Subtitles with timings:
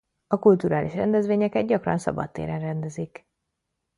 [0.27, 3.27] A kulturális rendezvényeket gyakran szabadtéren rendezik.